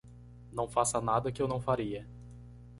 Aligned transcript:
Não 0.51 0.67
faça 0.67 0.99
nada 0.99 1.31
que 1.31 1.39
eu 1.43 1.47
não 1.47 1.61
faria. 1.61 2.09